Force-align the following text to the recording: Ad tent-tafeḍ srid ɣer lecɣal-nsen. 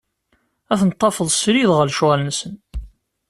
Ad 0.71 0.77
tent-tafeḍ 0.79 1.29
srid 1.31 1.69
ɣer 1.73 1.85
lecɣal-nsen. 1.87 2.53